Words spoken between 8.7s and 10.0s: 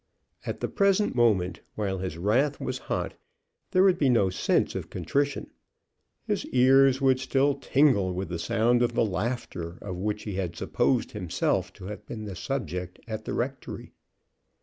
of the laughter of